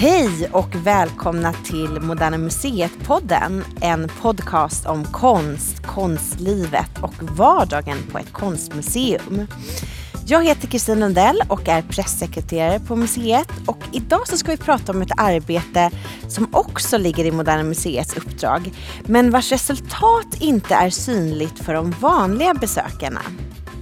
[0.00, 3.64] Hej och välkomna till Moderna Museet-podden.
[3.80, 9.46] En podcast om konst, konstlivet och vardagen på ett konstmuseum.
[10.26, 13.48] Jag heter Kristin Lundell och är pressekreterare på museet.
[13.66, 15.90] Och idag så ska vi prata om ett arbete
[16.28, 18.72] som också ligger i Moderna Museets uppdrag,
[19.04, 23.20] men vars resultat inte är synligt för de vanliga besökarna.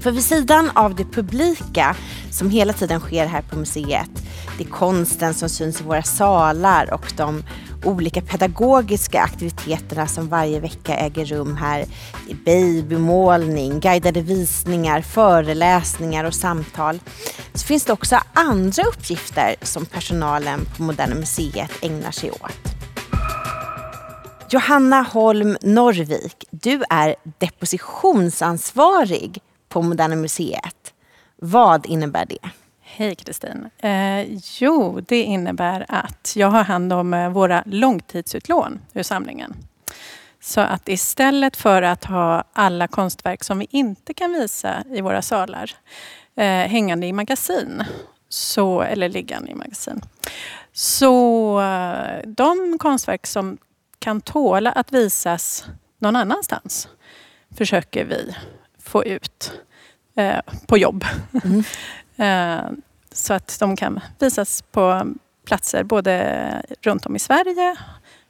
[0.07, 1.96] För vid sidan av det publika
[2.30, 4.10] som hela tiden sker här på museet,
[4.59, 7.42] det är konsten som syns i våra salar och de
[7.84, 11.84] olika pedagogiska aktiviteterna som varje vecka äger rum här.
[12.45, 17.01] Babymålning, guidade visningar, föreläsningar och samtal.
[17.54, 22.59] Så finns det också andra uppgifter som personalen på Moderna Museet ägnar sig åt.
[24.51, 29.41] Johanna Holm Norvik, du är depositionsansvarig
[29.77, 30.95] på Moderna Museet.
[31.37, 32.51] Vad innebär det?
[32.80, 33.71] Hej Kristin.
[33.79, 34.23] Eh,
[34.60, 39.55] jo, det innebär att jag har hand om eh, våra långtidsutlån ur samlingen.
[40.41, 45.23] Så att istället för att ha alla konstverk som vi inte kan visa i våra
[45.23, 45.71] salar
[46.37, 47.85] eh, hängande i magasin,
[48.29, 50.01] så, eller liggande i magasin.
[50.73, 53.59] Så eh, de konstverk som
[53.99, 55.65] kan tåla att visas
[55.99, 56.88] någon annanstans
[57.57, 58.37] försöker vi
[58.97, 59.52] få ut
[60.15, 61.05] eh, på jobb.
[61.45, 61.65] Mm.
[62.16, 62.71] eh,
[63.13, 67.77] så att de kan visas på platser både runt om i Sverige,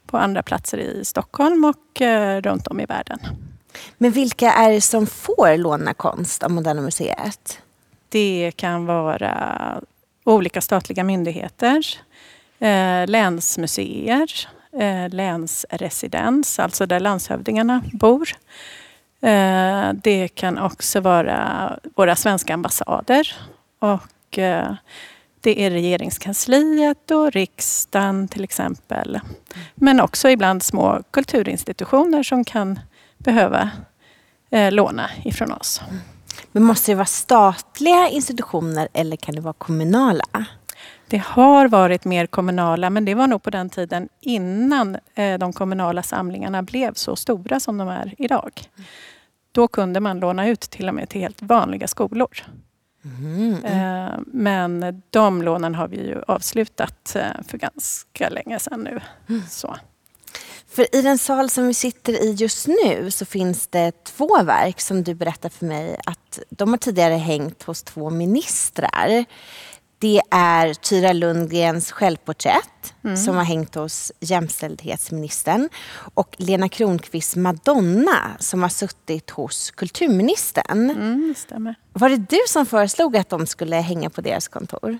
[0.05, 3.19] på andra platser i Stockholm och eh, runt om i världen.
[3.97, 7.59] Men vilka är det som får låna konst av Moderna Museet?
[8.09, 9.33] Det kan vara
[10.23, 11.85] olika statliga myndigheter,
[12.59, 14.47] eh, länsmuseer,
[14.79, 18.29] eh, länsresidens, alltså där landshövdingarna bor.
[19.21, 23.35] Eh, det kan också vara våra svenska ambassader
[23.79, 24.73] och eh,
[25.41, 29.19] det är regeringskansliet och riksdagen till exempel.
[29.75, 32.79] Men också ibland små kulturinstitutioner som kan
[33.17, 33.71] behöva
[34.49, 35.81] eh, låna ifrån oss.
[36.51, 40.45] Men måste det vara statliga institutioner eller kan det vara kommunala?
[41.09, 44.97] Det har varit mer kommunala, men det var nog på den tiden innan
[45.39, 48.51] de kommunala samlingarna blev så stora som de är idag.
[49.51, 52.29] Då kunde man låna ut till och med till helt vanliga skolor.
[53.19, 54.23] Mm, mm.
[54.27, 58.99] Men de lånen har vi ju avslutat eh, för ganska länge sedan nu.
[59.29, 59.41] Mm.
[59.49, 59.75] Så.
[60.67, 64.81] För i den sal som vi sitter i just nu så finns det två verk
[64.81, 69.25] som du berättar för mig att de har tidigare hängt hos två ministrar.
[69.99, 73.17] Det är Tyra Lundgrens självporträtt mm.
[73.17, 75.69] som har hängt hos jämställdhetsministern
[76.13, 80.89] och Lena Kronqvists Madonna som har suttit hos kulturministern.
[80.89, 81.75] Mm, stämmer.
[81.93, 84.99] Var det du som föreslog att de skulle hänga på deras kontor?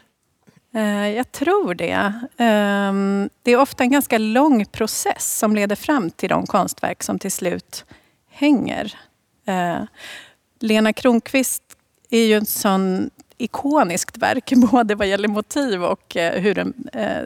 [0.73, 2.13] Eh, jag tror det.
[2.37, 7.19] Ehm, det är ofta en ganska lång process som leder fram till de konstverk som
[7.19, 7.85] till slut
[8.29, 8.95] hänger.
[9.45, 9.81] Eh,
[10.59, 11.63] Lena Kronqvist
[12.09, 17.21] är ju en sån ikoniskt verk, både vad gäller motiv och eh, hur, den, eh,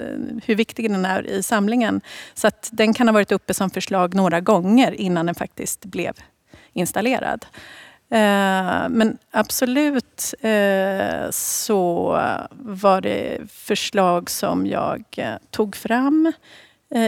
[0.45, 2.01] hur viktig den är i samlingen.
[2.33, 6.13] Så att den kan ha varit uppe som förslag några gånger innan den faktiskt blev
[6.73, 7.45] installerad.
[8.09, 10.33] Eh, men absolut
[11.29, 12.11] så
[12.51, 15.03] var det förslag som jag
[15.50, 16.31] tog fram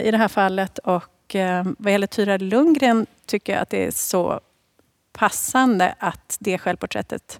[0.03, 0.77] i det här fallet.
[0.77, 1.35] Och
[1.77, 4.39] vad gäller Tyra Lundgren tycker jag att det är så
[5.13, 7.39] passande att det självporträttet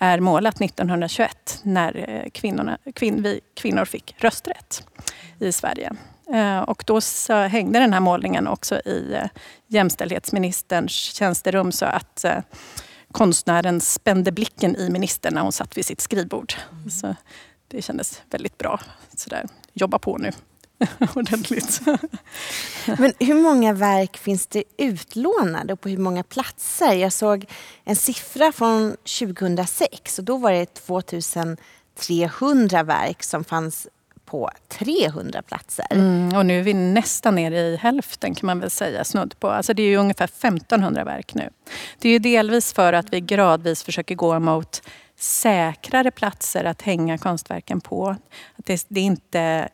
[0.00, 4.86] är målat 1921 när eh, kvinnorna, kvin, vi kvinnor fick rösträtt
[5.38, 5.92] i Sverige.
[6.32, 9.28] Eh, och då så hängde den här målningen också i eh,
[9.66, 12.24] jämställdhetsministerns tjänsterum så att
[13.12, 16.54] konstnären spände blicken i ministern när hon satt vid sitt skrivbord.
[16.72, 16.90] Mm.
[16.90, 17.14] Så
[17.68, 18.80] det kändes väldigt bra.
[19.16, 20.32] Sådär, jobba på nu.
[21.16, 21.80] ordentligt.
[22.98, 26.92] Men hur många verk finns det utlånade och på hur många platser?
[26.92, 27.46] Jag såg
[27.84, 33.88] en siffra från 2006 och då var det 2300 verk som fanns
[34.30, 35.86] på 300 platser.
[35.90, 39.48] Mm, och nu är vi nästan nere i hälften kan man väl säga, snudd på.
[39.48, 41.50] Alltså det är ju ungefär 1500 verk nu.
[41.98, 44.82] Det är ju delvis för att vi gradvis försöker gå mot
[45.18, 48.16] säkrare platser att hänga konstverken på.
[48.56, 49.68] Att det, det inte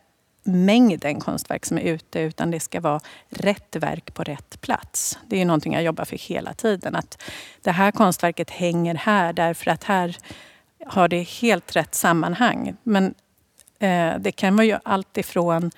[0.46, 5.18] mängden konstverk som är ute utan det ska vara rätt verk på rätt plats.
[5.26, 6.96] Det är ju någonting jag jobbar för hela tiden.
[6.96, 7.22] Att
[7.62, 10.16] det här konstverket hänger här därför att här
[10.86, 12.76] har det helt rätt sammanhang.
[12.82, 13.14] Men
[13.78, 15.70] eh, det kan vara ju allt ifrån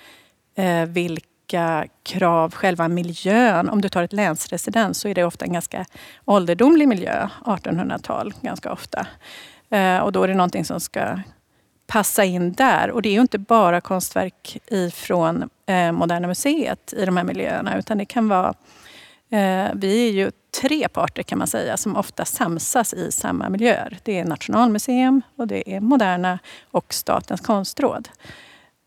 [0.55, 3.69] eh, vilka krav, själva miljön.
[3.69, 5.85] Om du tar ett länsresidens så är det ofta en ganska
[6.25, 9.07] ålderdomlig miljö, 1800-tal ganska ofta.
[9.71, 11.19] Eh, och då är det någonting som ska
[11.89, 12.91] passa in där.
[12.91, 17.79] Och det är ju inte bara konstverk ifrån eh, Moderna Museet i de här miljöerna
[17.79, 18.55] utan det kan vara
[19.31, 20.31] eh, vi är ju
[20.61, 23.99] tre parter kan man säga som ofta samsas i samma miljöer.
[24.03, 26.39] Det är Nationalmuseum och det är Moderna
[26.71, 28.09] och Statens konstråd.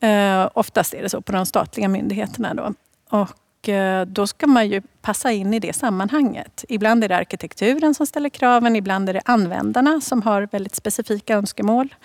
[0.01, 2.53] Eh, oftast är det så på de statliga myndigheterna.
[2.53, 2.73] Då.
[3.09, 6.65] Och eh, då ska man ju passa in i det sammanhanget.
[6.69, 11.35] Ibland är det arkitekturen som ställer kraven, ibland är det användarna som har väldigt specifika
[11.35, 11.95] önskemål.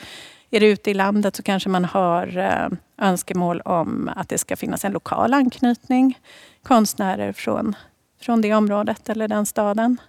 [0.50, 4.56] Är det ute i landet så kanske man har eh, önskemål om att det ska
[4.56, 6.18] finnas en lokal anknytning.
[6.62, 7.76] Konstnärer från,
[8.20, 10.00] från det området eller den staden.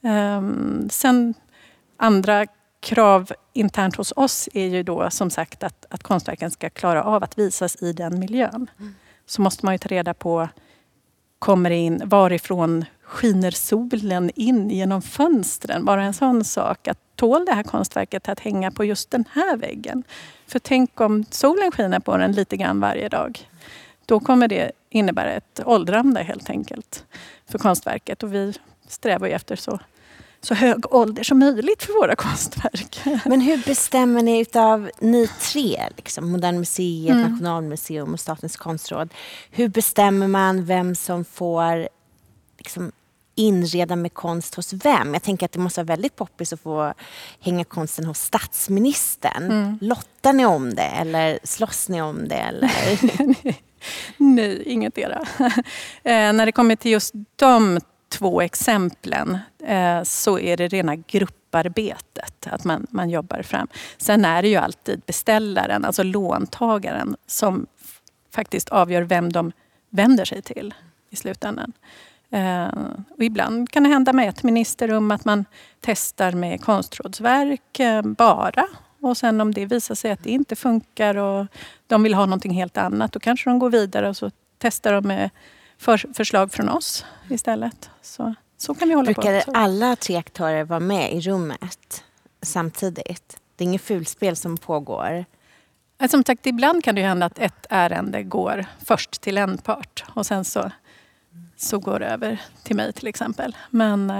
[0.00, 1.34] Um, sen
[1.96, 2.46] andra
[2.80, 7.24] krav internt hos oss är ju då som sagt att, att konstverken ska klara av
[7.24, 8.70] att visas i den miljön.
[8.78, 8.94] Mm.
[9.26, 10.48] Så måste man ju ta reda på,
[11.38, 15.84] kommer in, varifrån skiner solen in genom fönstren?
[15.84, 16.88] Bara en sån sak.
[16.88, 20.04] Att tål det här konstverket att hänga på just den här väggen?
[20.46, 23.48] För tänk om solen skiner på den lite grann varje dag.
[24.06, 27.04] Då kommer det innebära ett åldrande helt enkelt
[27.46, 28.22] för konstverket.
[28.22, 28.54] Och vi
[28.88, 29.78] strävar ju efter så
[30.40, 33.00] så hög ålder som möjligt för våra konstverk.
[33.24, 37.30] Men hur bestämmer ni utav ni tre, liksom, Moderna Museet, mm.
[37.30, 39.14] Nationalmuseum och Statens konstråd.
[39.50, 41.88] Hur bestämmer man vem som får
[42.58, 42.92] liksom,
[43.38, 45.14] inreda med konst hos vem?
[45.14, 46.94] Jag tänker att det måste vara väldigt poppis att få
[47.40, 49.44] hänga konsten hos statsministern.
[49.44, 49.78] Mm.
[49.80, 52.34] Lottar ni om det eller slåss ni om det?
[52.34, 52.70] Eller?
[54.16, 55.26] Nej, ingetdera.
[56.02, 62.46] eh, när det kommer till just de två exemplen eh, så är det rena grupparbetet,
[62.46, 63.68] att man, man jobbar fram.
[63.98, 67.66] Sen är det ju alltid beställaren, alltså låntagaren, som
[68.34, 69.52] faktiskt avgör vem de
[69.90, 70.74] vänder sig till
[71.10, 71.72] i slutändan.
[72.30, 72.68] Eh,
[73.16, 75.44] och ibland kan det hända med ett ministerrum att man
[75.80, 78.66] testar med konstrådsverk eh, bara.
[79.00, 81.46] Och sen om det visar sig att det inte funkar och
[81.86, 85.08] de vill ha någonting helt annat, då kanske de går vidare och så testar de
[85.08, 85.30] med
[85.78, 87.90] för, förslag från oss istället.
[88.02, 89.28] Så, så kan vi hålla Brukar på.
[89.28, 92.04] Brukar alla tre aktörer vara med i rummet
[92.42, 93.40] samtidigt?
[93.56, 95.24] Det är inget fulspel som pågår?
[96.10, 100.26] Som sagt, ibland kan det hända att ett ärende går först till en part och
[100.26, 100.70] sen så,
[101.60, 103.56] så går det över till mig till exempel.
[103.70, 104.10] Men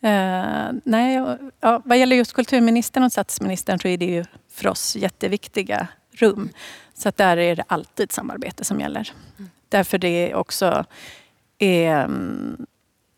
[0.00, 4.96] eh, nej, ja, vad gäller just kulturministern och statsministern så är det ju för oss
[4.96, 6.48] jätteviktiga rum.
[6.94, 9.12] Så att där är det alltid samarbete som gäller.
[9.38, 9.50] Mm.
[9.68, 10.84] Därför det också
[11.58, 12.04] är...
[12.04, 12.66] Mm,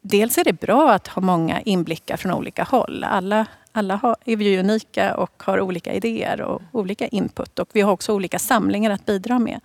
[0.00, 3.04] dels är det bra att ha många inblickar från olika håll.
[3.04, 7.58] Alla, alla har, är vi unika och har olika idéer och olika input.
[7.58, 9.60] Och vi har också olika samlingar att bidra med.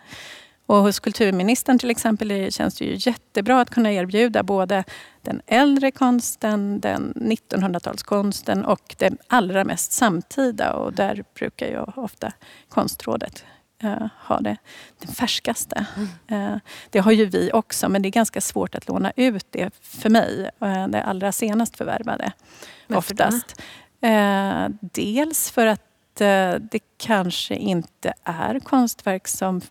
[0.70, 4.84] Och hos kulturministern till exempel känns det ju jättebra att kunna erbjuda både
[5.22, 10.74] den äldre konsten, den 1900-talskonsten och det allra mest samtida.
[10.74, 12.34] Och där brukar ju ofta
[12.70, 13.46] konstrådet
[13.84, 14.58] uh, ha det,
[15.00, 15.86] den färskaste.
[15.96, 16.54] Mm.
[16.54, 19.72] Uh, det har ju vi också, men det är ganska svårt att låna ut det
[19.82, 20.50] för mig.
[20.64, 22.32] Uh, det allra senast förvärvade,
[22.90, 23.62] oftast.
[24.82, 25.82] dels för att
[26.60, 29.62] det kanske inte är konstverk som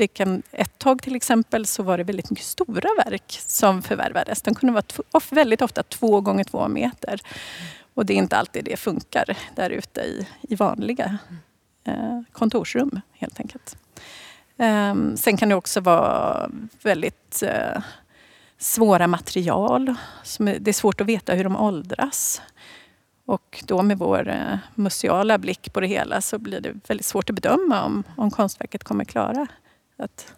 [0.00, 4.42] det kan, ett tag till exempel så var det väldigt mycket stora verk som förvärvades.
[4.42, 7.20] De kunde vara väldigt ofta två gånger två meter.
[7.94, 11.18] Och det är inte alltid det funkar där ute i, i vanliga
[11.84, 13.76] eh, kontorsrum helt enkelt.
[14.56, 16.50] Eh, sen kan det också vara
[16.82, 17.82] väldigt eh,
[18.58, 19.94] svåra material.
[20.22, 22.42] Som är, det är svårt att veta hur de åldras.
[23.26, 27.30] Och då med vår eh, museala blick på det hela så blir det väldigt svårt
[27.30, 29.46] att bedöma om, om konstverket kommer klara
[30.00, 30.32] att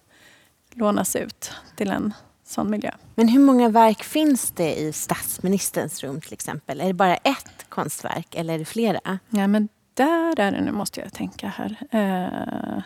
[0.71, 2.15] lånas ut till en
[2.45, 2.91] sån miljö.
[3.15, 6.81] Men hur många verk finns det i statsministerns rum till exempel?
[6.81, 9.19] Är det bara ett konstverk eller är det flera?
[9.29, 11.77] Ja, men där är det, nu måste jag tänka här.
[11.91, 12.83] Eh,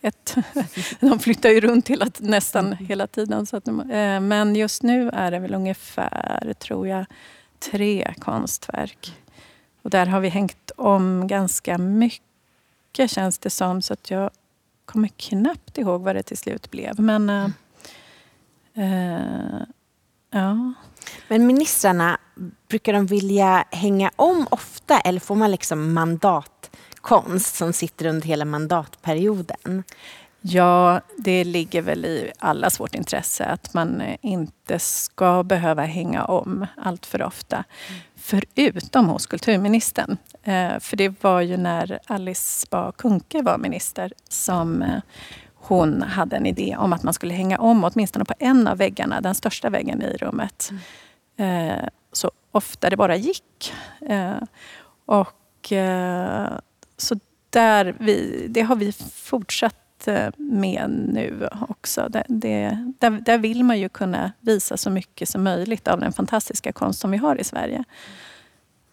[0.00, 0.36] ett,
[1.00, 2.86] de flyttar ju runt hela, nästan mm.
[2.86, 3.46] hela tiden.
[3.46, 7.04] Så att, eh, men just nu är det väl ungefär, tror jag,
[7.70, 9.14] tre konstverk.
[9.82, 13.82] Och där har vi hängt om ganska mycket känns det som.
[13.82, 14.30] Så att jag
[14.84, 17.00] kommer knappt ihåg vad det till slut blev.
[17.00, 17.48] Men eh,
[18.74, 19.62] eh,
[20.30, 20.72] ja.
[21.28, 22.18] Men ministrarna,
[22.68, 28.44] brukar de vilja hänga om ofta eller får man liksom mandatkonst som sitter under hela
[28.44, 29.84] mandatperioden?
[30.44, 36.24] Ja, det ligger väl i allas vårt intresse att man eh, inte ska behöva hänga
[36.24, 37.56] om allt för ofta.
[37.56, 38.00] Mm.
[38.16, 40.16] Förutom hos kulturministern.
[40.42, 45.00] Eh, för det var ju när Alice Bah Kuhnke var minister som eh,
[45.54, 49.20] hon hade en idé om att man skulle hänga om åtminstone på en av väggarna,
[49.20, 50.70] den största väggen i rummet.
[51.36, 51.88] Mm.
[52.12, 53.72] Så ofta det bara gick.
[55.06, 55.72] Och
[56.96, 57.18] så
[57.50, 59.81] där vi, det har vi fortsatt
[60.36, 62.06] med nu också.
[62.08, 66.12] Det, det, där, där vill man ju kunna visa så mycket som möjligt av den
[66.12, 67.84] fantastiska konst som vi har i Sverige.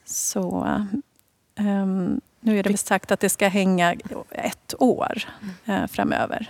[0.05, 0.67] Så
[1.59, 3.95] um, nu är det väl sagt att det ska hänga
[4.31, 5.23] ett år
[5.69, 6.49] uh, framöver.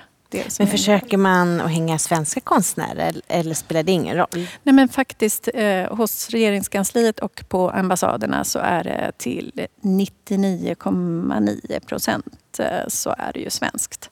[0.60, 4.48] Men försöker man att hänga svenska konstnärer eller spelar det ingen roll?
[4.64, 12.60] Nej men faktiskt eh, hos regeringskansliet och på ambassaderna så är det till 99,9 procent
[12.60, 14.10] eh, så är det ju svenskt.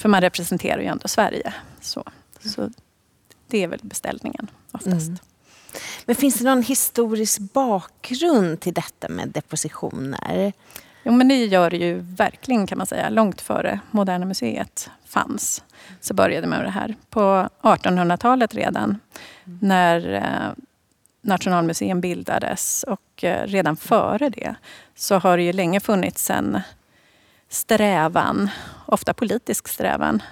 [0.00, 1.54] För man representerar ju ändå Sverige.
[1.80, 2.04] Så,
[2.40, 2.70] så
[3.46, 5.08] det är väl beställningen oftast.
[5.08, 5.18] Mm.
[6.04, 10.52] Men finns det någon historisk bakgrund till detta med depositioner?
[11.02, 13.08] Jo, men det gör det ju verkligen kan man säga.
[13.08, 15.64] Långt före Moderna Museet fanns
[16.00, 16.94] så började man med det här.
[17.10, 18.98] På 1800-talet redan
[19.44, 19.58] mm.
[19.62, 20.64] när eh,
[21.22, 24.54] Nationalmuseum bildades och eh, redan före det
[24.94, 26.60] så har det ju länge funnits en
[27.50, 28.50] strävan,
[28.86, 30.22] ofta politisk strävan,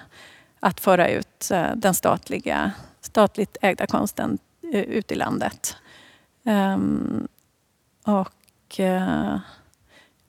[0.59, 2.71] att föra ut eh, den statliga,
[3.01, 4.37] statligt ägda konsten
[4.73, 5.77] ut i landet.
[6.43, 7.27] Um,
[8.03, 9.37] och uh,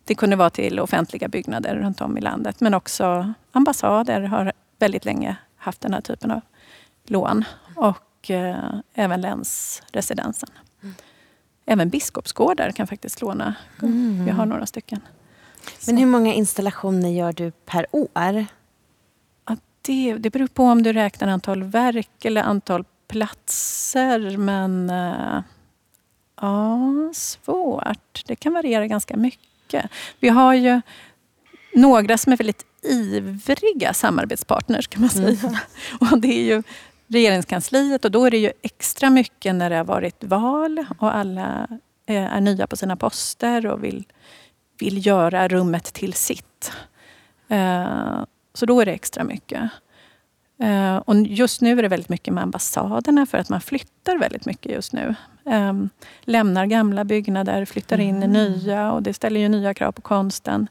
[0.05, 2.61] det kunde vara till offentliga byggnader runt om i landet.
[2.61, 6.41] Men också ambassader har väldigt länge haft den här typen av
[7.05, 7.45] lån.
[7.77, 10.51] Och eh, även länsresidensen.
[10.83, 10.95] Mm.
[11.67, 13.55] Även biskopsgårdar kan faktiskt låna.
[13.83, 14.25] Mm.
[14.25, 15.01] Vi har några stycken.
[15.87, 18.47] Men hur många installationer gör du per år?
[19.49, 24.37] Ja, det, det beror på om du räknar antal verk eller antal platser.
[24.37, 25.43] Men eh,
[26.41, 26.79] ja,
[27.15, 28.23] svårt.
[28.27, 29.91] Det kan variera ganska mycket mycket.
[30.21, 30.81] Vi har ju
[31.75, 35.39] några som är väldigt ivriga samarbetspartners kan man säga.
[35.43, 35.57] Mm.
[36.13, 36.63] Och det är ju
[37.07, 41.69] regeringskansliet och då är det ju extra mycket när det har varit val och alla
[42.07, 44.05] är nya på sina poster och vill,
[44.81, 46.73] vill göra rummet till sitt.
[47.49, 49.71] Eh, så då är det extra mycket.
[50.59, 54.47] Eh, och just nu är det väldigt mycket med ambassaderna för att man flyttar väldigt
[54.47, 55.15] mycket just nu.
[55.45, 58.33] Um, lämnar gamla byggnader, flyttar in i mm.
[58.33, 60.69] nya och det ställer ju nya krav på konsten.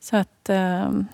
[0.00, 1.06] Så att, um,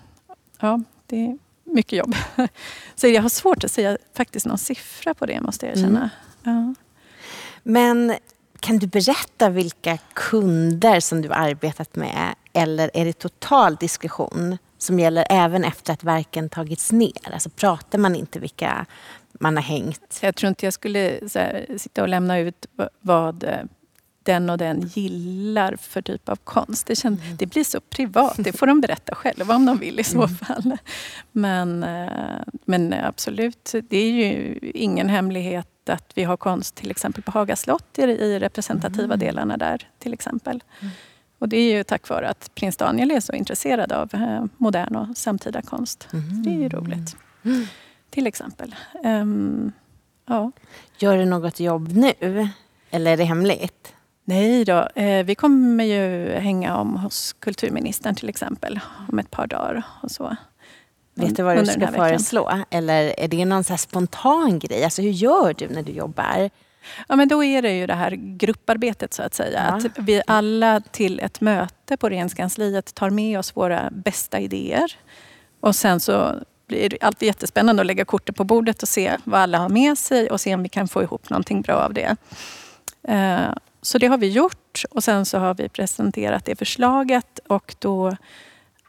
[0.59, 2.15] ja, det är mycket jobb.
[2.95, 6.09] Så jag har svårt att säga faktiskt någon siffra på det måste jag erkänna.
[6.43, 6.65] Mm.
[6.65, 6.83] Ja.
[7.63, 8.13] Men
[8.65, 14.57] kan du berätta vilka kunder som du har arbetat med eller är det total diskussion
[14.77, 17.33] som gäller även efter att verken tagits ner?
[17.33, 18.85] Alltså pratar man inte vilka
[19.39, 20.19] man har hängt?
[20.21, 20.99] Jag tror inte jag skulle
[21.35, 22.65] här, sitta och lämna ut
[23.01, 23.49] vad eh,
[24.25, 26.87] den och den gillar för typ av konst.
[26.87, 27.37] Det, känns, mm.
[27.37, 28.35] det blir så privat.
[28.37, 30.35] Det får de berätta själva om de vill i så mm.
[30.35, 30.77] fall.
[31.31, 37.23] Men, eh, men absolut, det är ju ingen hemlighet att vi har konst till exempel
[37.23, 39.19] på Haga slott i representativa mm.
[39.19, 40.63] delarna där till exempel.
[40.79, 40.93] Mm.
[41.39, 44.95] Och det är ju tack vare att prins Daniel är så intresserad av eh, modern
[44.95, 46.07] och samtida konst.
[46.13, 46.43] Mm.
[46.43, 47.15] Det är ju roligt.
[47.43, 47.65] Mm.
[48.09, 48.75] Till exempel.
[49.03, 49.71] Um,
[50.25, 50.51] ja.
[50.97, 52.49] Gör du något jobb nu?
[52.89, 53.94] Eller är det hemligt?
[54.25, 54.87] Nej då.
[54.95, 58.79] Eh, vi kommer ju hänga om hos kulturministern till exempel
[59.11, 59.83] om ett par dagar.
[60.01, 60.35] Och så.
[61.15, 62.51] Vet du vad du ska föreslå?
[62.69, 64.83] Eller är det någon så spontan grej?
[64.83, 66.49] Alltså hur gör du när du jobbar?
[67.07, 69.65] Ja, men då är det ju det här grupparbetet så att säga.
[69.69, 69.75] Ja.
[69.75, 74.91] Att vi alla till ett möte på Regeringskansliet tar med oss våra bästa idéer.
[75.59, 76.35] Och sen så
[76.67, 79.97] blir det alltid jättespännande att lägga kortet på bordet och se vad alla har med
[79.97, 82.15] sig och se om vi kan få ihop någonting bra av det.
[83.85, 87.75] Eh, så det har vi gjort och sen så har vi presenterat det förslaget och
[87.79, 88.15] då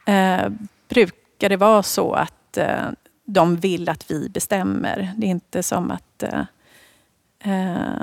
[0.05, 0.49] eh,
[0.89, 2.89] brukar det vara så att eh,
[3.25, 5.13] de vill att vi bestämmer.
[5.17, 6.23] Det är inte som att
[7.43, 8.01] eh,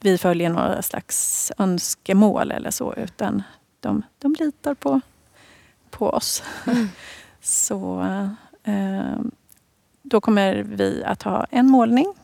[0.00, 3.42] vi följer några slags önskemål eller så, utan
[3.80, 5.00] de, de litar på,
[5.90, 6.42] på oss.
[6.66, 6.88] Mm.
[7.40, 8.00] så
[8.64, 9.20] eh,
[10.02, 12.14] då kommer vi att ha en målning.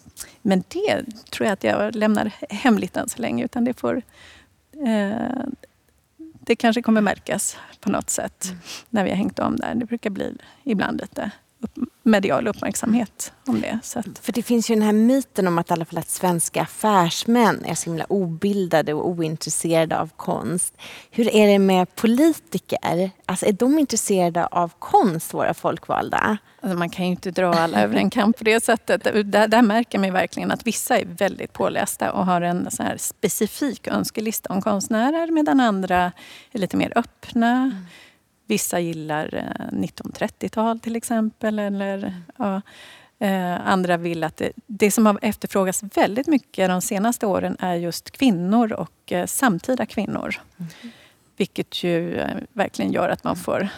[0.43, 4.03] Men det tror jag att jag lämnar hemligt än så länge, utan det får
[4.87, 5.47] eh,
[6.49, 8.59] det kanske kommer märkas på något sätt mm.
[8.91, 9.75] när vi har hängt om där.
[9.75, 11.31] Det brukar bli ibland lite
[12.03, 13.79] medial uppmärksamhet om det.
[13.83, 14.19] Så att.
[14.19, 17.65] För det finns ju den här myten om att i alla fall att svenska affärsmän
[17.65, 20.75] är så himla obildade och ointresserade av konst.
[21.11, 23.11] Hur är det med politiker?
[23.27, 26.38] Alltså är de intresserade av konst, våra folkvalda?
[26.61, 29.05] Alltså man kan ju inte dra alla över en kamp på det sättet.
[29.05, 32.97] Där, där märker man verkligen att vissa är väldigt pålästa och har en så här
[32.97, 36.12] specifik önskelista om konstnärer medan andra
[36.53, 37.50] är lite mer öppna.
[37.50, 37.87] Mm
[38.49, 41.59] Vissa gillar 1930-tal eh, till exempel.
[41.59, 42.12] Eller, mm.
[42.37, 42.62] ja,
[43.19, 47.75] eh, andra vill att det, det, som har efterfrågats väldigt mycket de senaste åren är
[47.75, 50.35] just kvinnor och eh, samtida kvinnor.
[50.59, 50.71] Mm.
[51.37, 53.69] Vilket ju verkligen gör att man får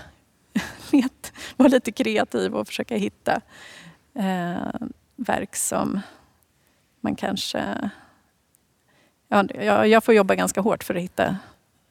[0.92, 3.40] let, vara lite kreativ och försöka hitta
[4.14, 4.80] eh,
[5.16, 6.00] verk som
[7.00, 7.90] man kanske...
[9.28, 11.36] Ja, jag får jobba ganska hårt för att hitta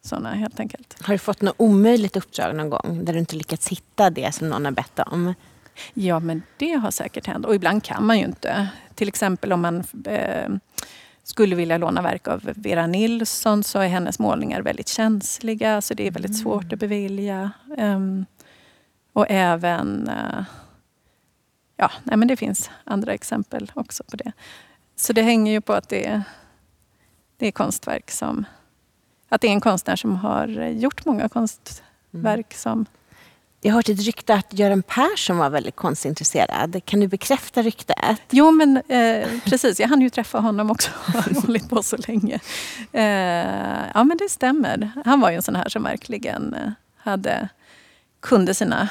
[0.01, 0.97] sådana helt enkelt.
[1.01, 4.49] Har du fått något omöjligt uppdrag någon gång där du inte lyckats hitta det som
[4.49, 5.33] någon har bett om?
[5.93, 7.45] Ja, men det har säkert hänt.
[7.45, 8.69] Och ibland kan man ju inte.
[8.95, 10.49] Till exempel om man eh,
[11.23, 16.07] skulle vilja låna verk av Vera Nilsson så är hennes målningar väldigt känsliga så det
[16.07, 16.41] är väldigt mm.
[16.41, 17.51] svårt att bevilja.
[17.77, 18.25] Um,
[19.13, 20.09] och även...
[20.09, 20.43] Uh,
[21.77, 24.31] ja, nej, men det finns andra exempel också på det.
[24.95, 26.23] Så det hänger ju på att det
[27.39, 28.45] det är konstverk som...
[29.29, 32.55] Att det är en konstnär som har gjort många konstverk mm.
[32.55, 32.85] som
[33.61, 36.85] jag har hört ett rykte att Göran Persson var väldigt konstintresserad.
[36.85, 38.21] Kan du bekräfta ryktet?
[38.29, 39.79] Jo, men eh, precis.
[39.79, 40.91] Jag hann ju träffa honom också.
[40.95, 42.39] Har hållit på så länge.
[42.91, 44.91] Eh, ja, men det stämmer.
[45.05, 47.49] Han var ju en sån här som verkligen eh, hade,
[48.19, 48.89] kunde sina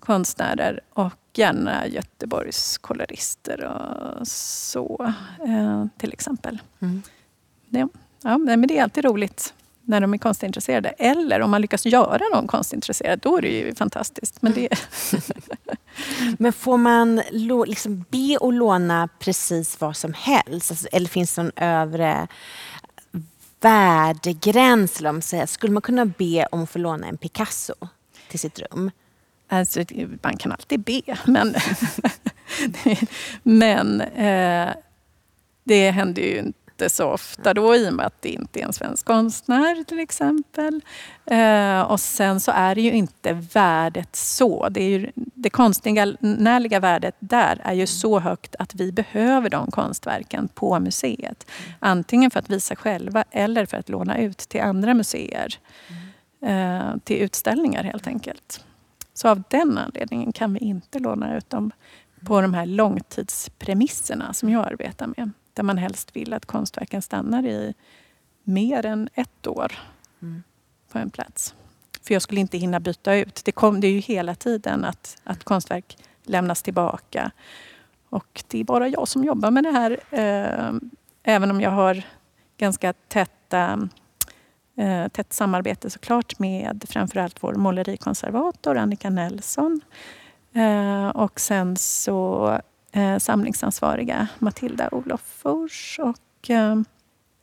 [0.00, 5.14] konstnärer och gärna Göteborgs kolorister och så,
[5.46, 6.58] eh, till exempel.
[6.80, 7.02] Mm.
[7.68, 7.88] Det,
[8.22, 9.54] ja, men det är alltid roligt
[9.88, 10.88] när de är konstintresserade.
[10.88, 14.42] Eller om man lyckas göra någon konstintresserad, då är det ju fantastiskt.
[14.42, 14.68] Men, det...
[16.38, 17.22] Men får man
[17.66, 20.70] liksom be och låna precis vad som helst?
[20.70, 22.28] Alltså, eller finns det någon övre
[23.60, 25.00] värdegräns?
[25.00, 25.46] Om säger.
[25.46, 27.74] Skulle man kunna be om att få låna en Picasso
[28.28, 28.90] till sitt rum?
[29.48, 29.84] Alltså,
[30.22, 31.54] man kan alltid be, men,
[33.42, 34.68] men eh,
[35.64, 38.72] det händer ju inte så ofta då i och med att det inte är en
[38.72, 40.80] svensk konstnär till exempel.
[41.26, 44.68] Eh, och sen så är det ju inte värdet så.
[44.68, 49.70] Det, är ju, det konstnärliga värdet där är ju så högt att vi behöver de
[49.70, 51.50] konstverken på museet.
[51.78, 55.54] Antingen för att visa själva eller för att låna ut till andra museer.
[56.42, 58.64] Eh, till utställningar helt enkelt.
[59.14, 61.70] Så av den anledningen kan vi inte låna ut dem
[62.26, 67.46] på de här långtidspremisserna som jag arbetar med där man helst vill att konstverken stannar
[67.46, 67.74] i
[68.42, 69.72] mer än ett år
[70.22, 70.42] mm.
[70.92, 71.54] på en plats.
[72.02, 73.42] För jag skulle inte hinna byta ut.
[73.44, 77.30] Det, kom, det är ju hela tiden att, att konstverk lämnas tillbaka.
[78.08, 80.00] Och det är bara jag som jobbar med det här.
[80.10, 80.74] Eh,
[81.22, 82.02] även om jag har
[82.56, 83.88] ganska tätta,
[84.76, 89.80] eh, tätt samarbete såklart med framförallt vår målerikonservator Annika Nelson.
[90.52, 92.60] Eh, och sen så
[92.92, 96.72] eh, samlingsansvariga Matilda Olof Fors och eh,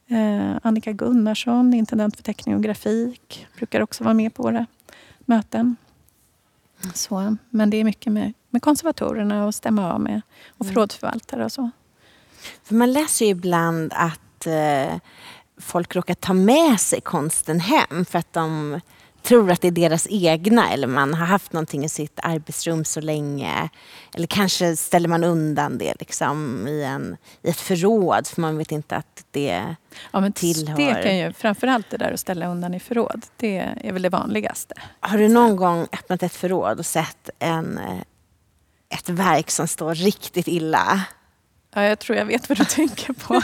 [0.08, 4.66] eh, Annika Gunnarsson, intendent för teckning och grafik, brukar också vara med på våra
[5.20, 5.76] möten.
[6.94, 10.74] Så, men det är mycket med, med konservatorerna att stämma av med och mm.
[10.74, 11.70] förrådsförvaltare och så.
[12.64, 15.00] För man läser ju ibland att eh,
[15.58, 18.80] folk råkar ta med sig konsten hem för att de
[19.26, 23.02] tror att det är deras egna eller man har haft någonting i sitt arbetsrum så
[23.02, 23.70] länge.
[24.14, 28.72] Eller kanske ställer man undan det liksom i, en, i ett förråd för man vet
[28.72, 29.76] inte att det
[30.12, 30.78] ja, men tillhör...
[30.78, 34.10] Det kan ju, framförallt det där att ställa undan i förråd, det är väl det
[34.10, 34.76] vanligaste.
[35.00, 37.80] Har du någon gång öppnat ett förråd och sett en,
[38.90, 41.02] ett verk som står riktigt illa?
[41.76, 43.42] Ja, jag tror jag vet vad du tänker på.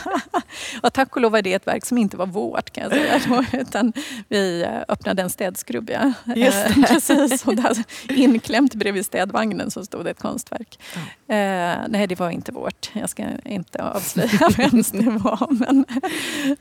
[0.83, 3.19] och tack och lov var det ett verk som inte var vårt kan jag säga.
[3.27, 3.93] Då, utan
[4.27, 5.89] vi eh, öppnade en städskrubb.
[5.89, 6.13] Ja.
[6.35, 6.83] Just det.
[6.87, 10.79] Precis, och där, inklämt bredvid städvagnen så stod det ett konstverk.
[11.27, 11.35] Ja.
[11.35, 12.89] Eh, nej, det var inte vårt.
[12.93, 15.47] Jag ska inte avslöja vems det var.
[15.51, 15.85] Men,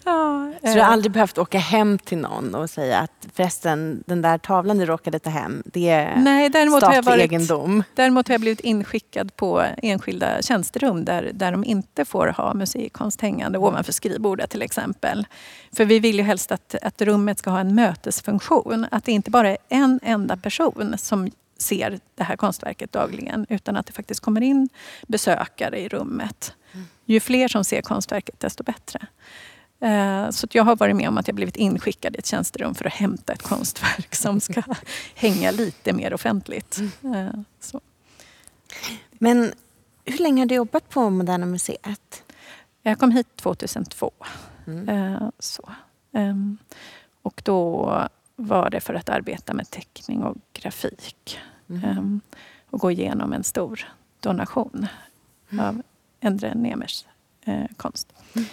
[0.05, 0.89] ja, så du har eh.
[0.89, 5.19] aldrig behövt åka hem till någon och säga att förresten, den där tavlan du råkade
[5.19, 7.83] ta hem, det är nej, däremot statlig har jag varit, egendom?
[7.95, 13.21] Däremot har jag blivit inskickad på enskilda tjänsterum där, där de inte får ha musikkonst
[13.21, 15.27] hängande ovanför skrivbordet till exempel.
[15.73, 18.87] För vi vill ju helst att, att rummet ska ha en mötesfunktion.
[18.91, 23.77] Att det inte bara är en enda person som ser det här konstverket dagligen utan
[23.77, 24.69] att det faktiskt kommer in
[25.07, 26.55] besökare i rummet.
[27.05, 29.07] Ju fler som ser konstverket desto bättre.
[29.81, 32.85] Eh, så jag har varit med om att jag blivit inskickad i ett tjänsterum för
[32.85, 34.63] att hämta ett konstverk som ska
[35.15, 36.79] hänga lite mer offentligt.
[37.05, 37.81] Eh, så.
[39.13, 39.53] Men
[40.05, 42.23] hur länge har du jobbat på Moderna Museet?
[42.83, 44.13] Jag kom hit 2002.
[44.67, 44.89] Mm.
[44.89, 45.73] Eh, så.
[46.13, 46.59] Ehm,
[47.23, 51.39] och då var det för att arbeta med teckning och grafik.
[51.69, 51.85] Mm.
[51.85, 52.21] Ehm,
[52.71, 53.89] och gå igenom en stor
[54.21, 54.87] donation
[55.51, 55.65] mm.
[55.65, 55.83] av
[56.21, 57.05] Endre Nemers
[57.45, 58.13] eh, konst.
[58.37, 58.49] Mm.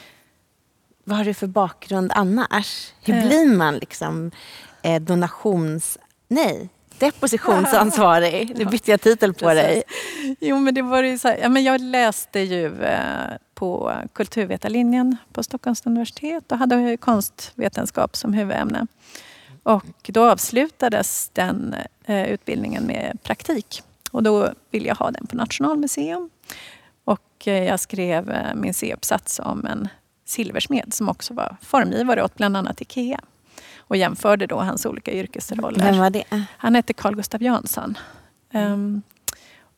[1.04, 2.94] Vad har du för bakgrund annars?
[3.02, 3.28] Hur eh.
[3.28, 4.32] blir man liksom
[5.02, 5.98] donations...
[6.28, 8.54] Nej, Depositionsansvarig.
[8.58, 9.84] Nu bytte jag titel på dig.
[10.40, 13.02] Jo, men det var ju så här, ja, men jag läste ju eh,
[13.54, 18.88] på kulturvetarlinjen på Stockholms universitet och hade konstvetenskap som huvudämne.
[19.64, 23.84] Och då avslutades den eh, utbildningen med praktik.
[24.12, 26.30] Och då ville jag ha den på Nationalmuseum.
[27.04, 29.88] Och eh, jag skrev min C-uppsats om en
[30.26, 33.20] silversmed som också var formgivare åt bland annat IKEA.
[33.88, 35.80] Och jämförde då hans olika yrkesroller.
[35.80, 36.24] Vem var det?
[36.58, 37.98] Han hette Carl Gustav Jansson.
[38.54, 39.02] Um,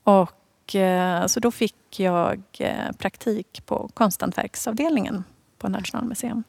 [0.04, 5.24] och, uh, så då fick jag uh, praktik på konsthantverksavdelningen
[5.58, 6.44] på Nationalmuseum.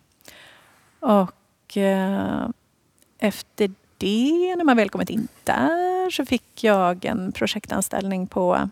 [1.01, 2.49] Och uh,
[3.19, 8.69] efter det, när man väl kommit in där, så fick jag en projektanställning på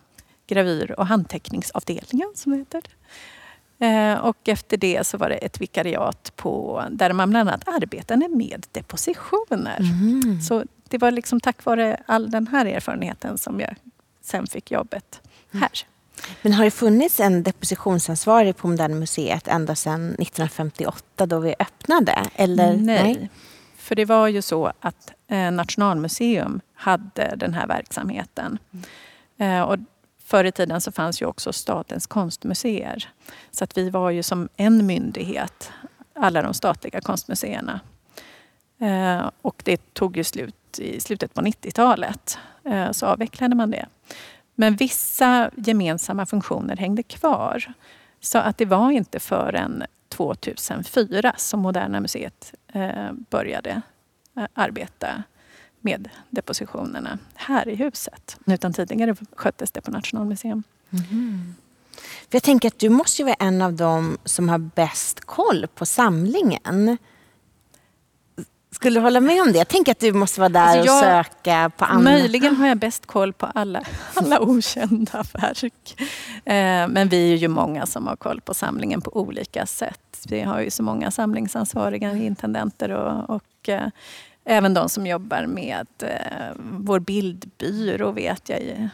[0.47, 2.83] gravyr och handteckningsavdelningen, som det heter.
[3.81, 8.29] Eh, och efter det så var det ett vikariat på, där man bland annat arbetade
[8.29, 9.79] med depositioner.
[9.81, 10.41] Mm.
[10.41, 13.75] Så det var liksom tack vare all den här erfarenheten som jag
[14.23, 15.21] sen fick jobbet
[15.53, 15.63] mm.
[15.63, 15.71] här.
[16.43, 22.19] Men har det funnits en depositionsansvarig på Moderna Museet ända sedan 1958 då vi öppnade?
[22.35, 22.77] Eller?
[22.77, 23.03] Nej.
[23.03, 23.31] Nej.
[23.77, 28.59] För det var ju så att eh, Nationalmuseum hade den här verksamheten.
[29.39, 29.59] Mm.
[29.59, 29.79] Eh, och
[30.29, 33.09] Förr i tiden så fanns ju också Statens konstmuseer.
[33.51, 35.73] Så att vi var ju som en myndighet,
[36.13, 37.81] alla de statliga konstmuseerna.
[38.79, 42.39] Eh, och det tog ju slut i slutet på 90-talet.
[42.65, 43.87] Eh, så avvecklade man det.
[44.55, 47.73] Men vissa gemensamma funktioner hängde kvar.
[48.21, 53.83] Så att det var inte förrän 2004 som Moderna Museet eh, började
[54.37, 55.23] eh, arbeta
[55.81, 58.37] med depositionerna här i huset.
[58.47, 60.63] Utan tidigare sköttes det på Nationalmuseum.
[60.91, 61.55] Mm.
[62.01, 65.67] För jag tänker att du måste ju vara en av dem som har bäst koll
[65.75, 66.99] på samlingen.
[68.71, 69.59] Skulle du hålla med om det?
[69.59, 72.11] Jag tänker att du måste vara där alltså jag, och söka på andra.
[72.11, 73.83] Möjligen har jag bäst koll på alla,
[74.15, 76.01] alla okända verk.
[76.45, 80.25] Eh, men vi är ju många som har koll på samlingen på olika sätt.
[80.29, 83.89] Vi har ju så många samlingsansvariga intendenter och, och eh,
[84.51, 88.89] Även de som jobbar med eh, vår bildbyrå vet jag ju.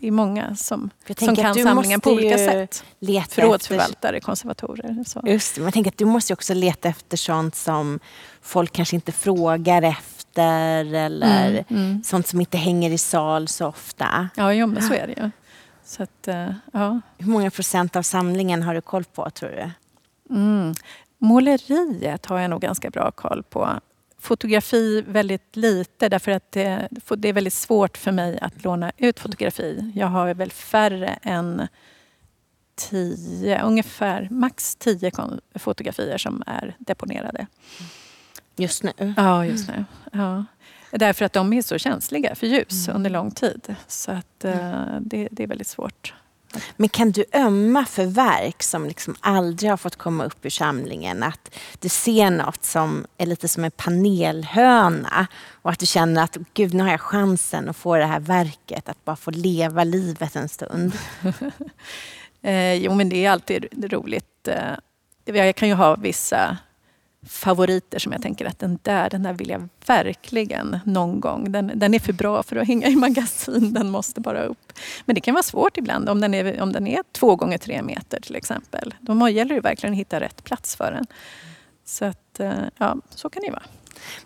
[0.00, 2.84] Det är många som, som kan samlingen på olika sätt.
[3.28, 4.26] Förrådsförvaltare, efter...
[4.26, 5.04] konservatorer.
[5.06, 5.22] Så.
[5.26, 8.00] Just det, men jag tänker att du måste också leta efter sånt som
[8.42, 12.04] folk kanske inte frågar efter eller mm, mm.
[12.04, 14.28] sånt som inte hänger i sal så ofta.
[14.36, 15.30] Ja, jo, men så är det ju.
[15.84, 17.00] Så att, uh, ja.
[17.18, 19.70] Hur många procent av samlingen har du koll på, tror du?
[20.34, 20.74] Mm.
[21.18, 23.80] Måleriet har jag nog ganska bra koll på
[24.26, 29.20] fotografi väldigt lite därför att det, det, är väldigt svårt för mig att låna ut
[29.20, 29.92] fotografi.
[29.94, 31.68] Jag har väl färre än
[32.74, 35.12] tio, ungefär max tio
[35.54, 37.46] fotografier som är deponerade.
[38.56, 39.14] Just nu?
[39.16, 39.84] Ja, just nu.
[40.12, 40.44] Ja.
[40.90, 42.96] Därför att de är så känsliga för ljus mm.
[42.96, 43.74] under lång tid.
[43.86, 46.14] Så att, uh, det, det är väldigt svårt.
[46.76, 51.22] Men kan du ömma för verk som liksom aldrig har fått komma upp ur samlingen?
[51.22, 55.26] Att du ser något som är lite som en panelhöna
[55.62, 58.88] och att du känner att gud, nu har jag chansen att få det här verket
[58.88, 60.92] att bara få leva livet en stund.
[62.42, 64.48] eh, jo, men det är alltid roligt.
[64.48, 64.74] Eh,
[65.24, 66.56] jag kan ju ha vissa
[67.26, 71.52] favoriter som jag tänker att den där, den där vill jag verkligen någon gång.
[71.52, 74.72] Den, den är för bra för att hänga i magasin, den måste bara upp.
[75.04, 77.82] Men det kan vara svårt ibland om den är, om den är två gånger tre
[77.82, 78.94] meter till exempel.
[79.00, 81.06] Då gäller det verkligen att hitta rätt plats för den.
[81.84, 83.62] Så att, eh, ja, så kan det vara.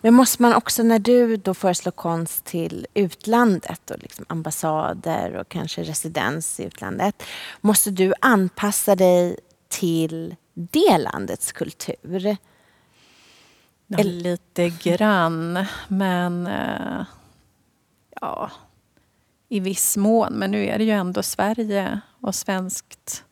[0.01, 5.49] Men måste man också när du då föreslår konst till utlandet och liksom ambassader och
[5.49, 7.23] kanske residens i utlandet.
[7.61, 9.37] Måste du anpassa dig
[9.69, 12.37] till det landets kultur?
[13.97, 17.05] Ja, lite grann, men eh,
[18.21, 18.51] ja,
[19.49, 20.33] i viss mån.
[20.33, 23.23] Men nu är det ju ändå Sverige och svenskt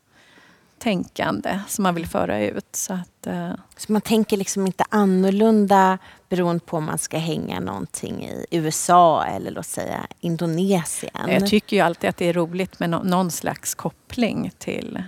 [0.80, 2.76] tänkande som man vill föra ut.
[2.76, 3.52] Så, att, eh.
[3.78, 5.98] så man tänker liksom inte annorlunda
[6.30, 11.28] beroende på om man ska hänga någonting i USA eller låt säga Indonesien?
[11.28, 15.04] Jag tycker ju alltid att det är roligt med någon slags koppling till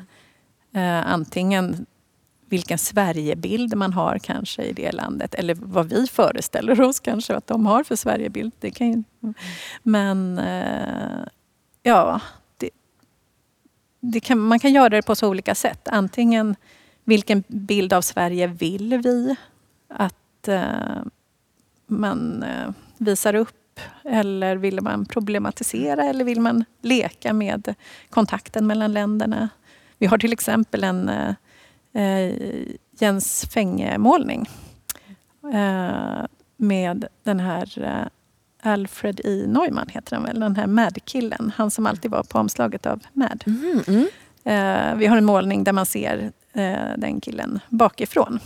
[0.73, 1.85] eh, antingen
[2.51, 5.35] vilken Sverigebild man har kanske i det landet.
[5.35, 8.51] Eller vad vi föreställer oss kanske att de har för Sverigebild.
[8.59, 9.03] Det kan ju,
[9.83, 11.25] men eh,
[11.83, 12.21] ja,
[12.57, 12.69] det,
[13.99, 15.87] det kan, man kan göra det på så olika sätt.
[15.87, 16.55] Antingen
[17.03, 19.35] vilken bild av Sverige vill vi
[19.87, 21.03] att eh,
[21.87, 23.79] man eh, visar upp?
[24.03, 27.73] Eller vill man problematisera eller vill man leka med
[28.09, 29.49] kontakten mellan länderna?
[29.97, 31.11] Vi har till exempel en
[31.93, 32.33] eh,
[32.99, 34.49] Jens Fänge-målning.
[35.53, 36.25] Eh,
[36.57, 39.45] med den här eh, Alfred E.
[39.47, 41.51] Neumann, heter han väl, den här Mad-killen.
[41.55, 43.43] Han som alltid var på omslaget av Mad.
[43.47, 44.99] Mm, mm.
[44.99, 46.31] vi har en målning där man ser
[46.97, 48.39] den killen bakifrån.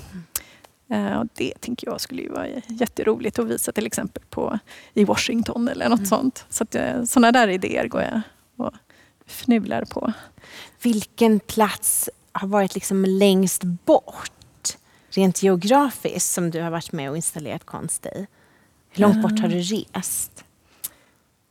[0.90, 4.60] Eh, och det tänker jag skulle ju vara jätteroligt att visa till exempel på,
[4.94, 6.06] i Washington eller något mm.
[6.06, 6.46] sånt.
[6.50, 8.22] Så att, eh, sådana där idéer går jag
[8.58, 8.74] och
[9.26, 10.14] fnular på.
[10.82, 14.78] Vilken plats har varit liksom längst bort,
[15.10, 18.28] rent geografiskt, som du har varit med och installerat konst i?
[18.90, 20.46] Hur långt bort har du rest?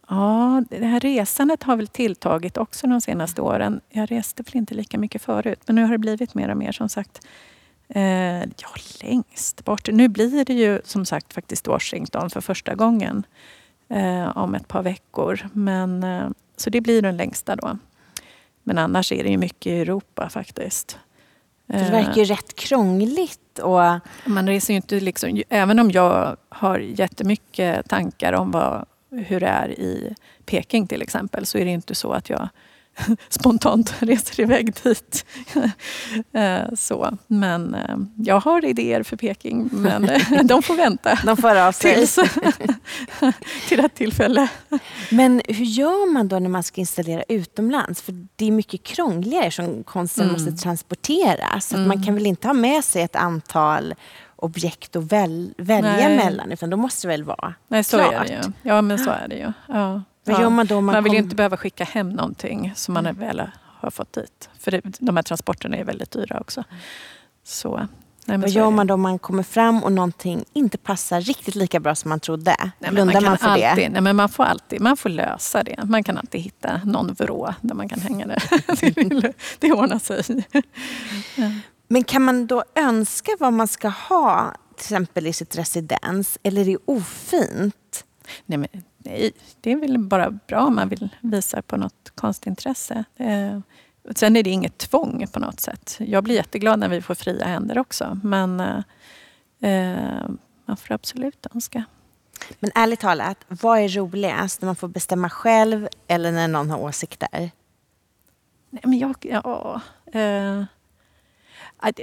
[0.09, 3.81] Ja, det här resandet har väl tilltagit också de senaste åren.
[3.91, 6.73] Jag reste väl inte lika mycket förut, men nu har det blivit mer och mer
[6.73, 7.27] som sagt.
[7.89, 8.69] Eh, ja,
[9.03, 9.89] längst bort.
[9.93, 13.27] Nu blir det ju som sagt faktiskt Washington för första gången
[13.89, 15.49] eh, om ett par veckor.
[15.53, 17.79] Men, eh, så det blir den längsta då.
[18.65, 20.99] Men annars är det ju mycket i Europa faktiskt.
[21.67, 22.27] Det verkar ju eh.
[22.27, 23.59] rätt krångligt.
[23.59, 23.81] Och...
[24.25, 29.47] Man reser ju inte liksom, även om jag har jättemycket tankar om vad, hur det
[29.47, 32.49] är i Peking till exempel så är det inte så att jag
[33.29, 35.27] spontant reser iväg dit.
[36.33, 37.19] Eh, så.
[37.27, 41.19] Men eh, jag har idéer för Peking, men eh, de får vänta.
[41.25, 41.95] De får av sig.
[41.95, 42.19] Tills,
[43.69, 44.49] till ett tillfälle.
[45.11, 48.03] Men hur gör man då när man ska installera utomlands?
[48.03, 50.33] För det är mycket krångligare som konsten mm.
[50.33, 51.67] måste transporteras.
[51.69, 51.89] Så mm.
[51.89, 53.95] man kan väl inte ha med sig ett antal
[54.37, 56.17] objekt att väl, välja Nej.
[56.17, 58.13] mellan, utan då måste det väl vara Nej, så klart.
[58.13, 58.53] är det ju.
[58.63, 59.53] Ja, men så är det ju.
[59.69, 60.03] Ja.
[60.25, 60.81] Vad gör man då?
[60.81, 61.19] Man, man vill kom...
[61.19, 63.19] inte behöva skicka hem någonting som man mm.
[63.21, 63.43] väl
[63.85, 64.51] har fått dit.
[64.59, 66.65] För det, de här transporterna är väldigt dyra också.
[67.45, 67.89] Så,
[68.25, 71.81] nej, Vad gör man då om man kommer fram och någonting inte passar riktigt lika
[71.81, 72.57] bra som man trodde?
[72.79, 73.89] Nej, Blundar man, man för alltid, det?
[73.89, 75.85] Nej, men man får alltid man får lösa det.
[75.85, 78.39] Man kan alltid hitta någon vrå där man kan hänga det.
[79.59, 80.47] det ordnar sig.
[81.37, 81.51] ja.
[81.89, 86.61] Men kan man då önska vad man ska ha till exempel i sitt residens eller
[86.61, 88.05] är det ofint?
[88.47, 88.69] Nej, men,
[89.05, 93.05] nej, det är väl bara bra om man vill visa på något konstintresse.
[93.17, 93.61] Eh,
[94.15, 95.97] sen är det inget tvång på något sätt.
[95.99, 98.21] Jag blir jätteglad när vi får fria händer också.
[98.23, 98.81] Men eh,
[99.61, 100.29] eh
[100.67, 101.85] man får absolut önska.
[102.61, 104.63] Men ärligt talat, vad är roligast?
[104.63, 107.51] När man får bestämma själv eller när någon har åsikter?
[108.71, 109.81] Nej, men jag, ja,
[110.13, 110.65] eh,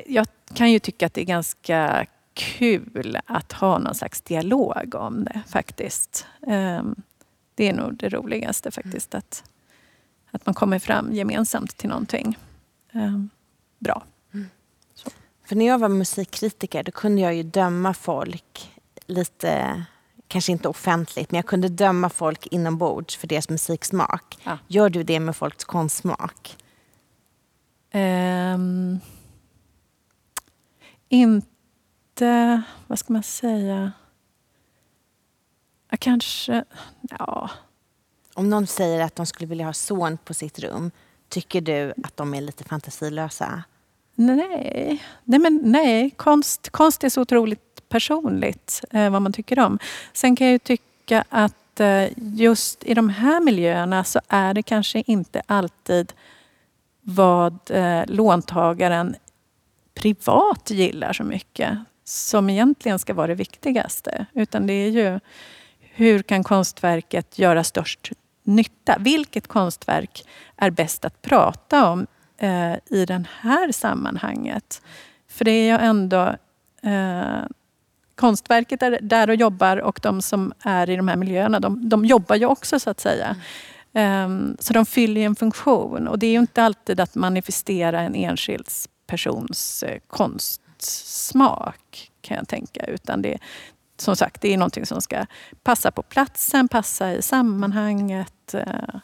[0.06, 5.24] jag kan ju tycka att det är ganska kul att ha någon slags dialog om
[5.24, 6.26] det faktiskt.
[6.48, 6.96] Ehm,
[7.56, 9.16] det är nog det roligaste faktiskt.
[9.16, 9.44] Att,
[10.32, 12.38] att man kommer fram gemensamt till någonting
[12.92, 13.30] ehm,
[13.80, 14.04] bra.
[14.34, 14.50] Mm.
[15.46, 18.72] För när jag var musikkritiker då kunde jag ju döma folk
[19.06, 19.84] lite,
[20.28, 24.38] kanske inte offentligt, men jag kunde döma folk inombords för deras musiksmak.
[24.44, 24.58] Ja.
[24.68, 26.58] Gör du det med folks konstsmak?
[27.94, 29.00] Um,
[31.10, 31.51] inte
[32.22, 33.92] inte, vad ska man säga?
[35.90, 36.64] Jag kanske,
[37.20, 37.50] ja.
[38.34, 40.92] Om någon säger att de skulle vilja ha son på sitt rum,
[41.30, 43.64] tycker du att de är lite fantasilösa?
[44.16, 46.10] Nej, nej, men nej.
[46.10, 49.80] Konst, konst är så otroligt personligt eh, vad man tycker om.
[50.14, 54.64] Sen kan jag ju tycka att eh, just i de här miljöerna så är det
[54.64, 56.14] kanske inte alltid
[57.02, 59.16] vad eh, låntagaren
[59.94, 64.26] privat gillar så mycket som egentligen ska vara det viktigaste.
[64.34, 65.20] Utan det är ju
[65.80, 68.12] hur kan konstverket göra störst
[68.44, 68.98] nytta?
[69.00, 74.82] Vilket konstverk är bäst att prata om eh, i det här sammanhanget?
[75.28, 76.36] För det är ju ändå
[76.84, 77.44] eh,
[78.16, 82.06] konstverket är där och jobbar och de som är i de här miljöerna, de, de
[82.06, 83.36] jobbar ju också så att säga.
[83.94, 84.58] Mm.
[84.60, 88.68] så de fyller en funktion och det är ju inte alltid att manifestera en enskild
[89.08, 92.86] persons eh, konst smak kan jag tänka.
[92.86, 93.38] Utan det,
[93.98, 95.26] som sagt, det är någonting som ska
[95.64, 98.54] passa på platsen, passa i sammanhanget.
[98.54, 98.96] Eh,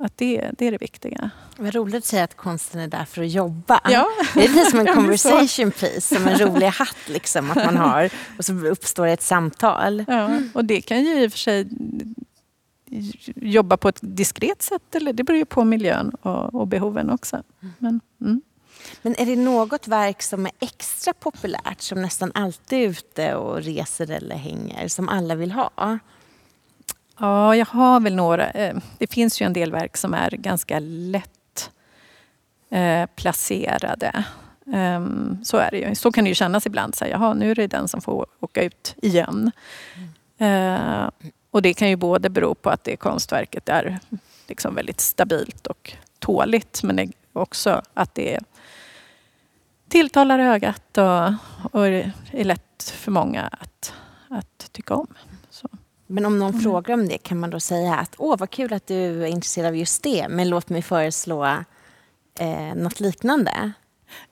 [0.00, 1.30] att det, det är det viktiga.
[1.56, 3.80] Vad roligt att säga att konsten är där för att jobba.
[3.84, 4.08] Ja.
[4.34, 8.10] Det är lite som en conversation piece, som en rolig hatt liksom, att man har.
[8.38, 10.04] Och så uppstår ett samtal.
[10.08, 11.68] Ja, och det kan ju i och för sig
[13.36, 14.94] jobba på ett diskret sätt.
[14.94, 17.42] Eller det beror ju på miljön och, och behoven också.
[17.78, 18.42] Men, mm.
[19.02, 23.62] Men är det något verk som är extra populärt, som nästan alltid är ute och
[23.62, 25.98] reser eller hänger, som alla vill ha?
[27.18, 28.50] Ja, jag har väl några.
[28.50, 31.70] Eh, det finns ju en del verk som är ganska lätt
[32.70, 34.24] eh, placerade.
[34.72, 35.94] Ehm, så är det ju.
[35.94, 36.94] Så kan det ju kännas ibland.
[36.94, 39.50] Så jaha, nu är det den som får åka ut igen.
[40.38, 41.10] Mm.
[41.50, 43.98] Och det kan ju både bero på att det konstverket är
[44.48, 46.82] liksom väldigt stabilt och tåligt.
[46.82, 48.40] Men också att det är
[49.94, 51.32] tilltalar ögat och,
[51.72, 53.94] och är lätt för många att,
[54.28, 55.06] att tycka om.
[55.50, 55.68] Så.
[56.06, 56.62] Men om någon mm.
[56.62, 59.66] frågar om det kan man då säga att åh vad kul att du är intresserad
[59.66, 61.44] av just det men låt mig föreslå
[62.38, 63.72] eh, något liknande?